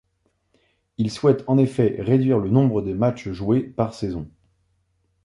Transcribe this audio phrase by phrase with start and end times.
[0.97, 4.27] Il souhaite en effet réduire le nombre de matchs joués par saison.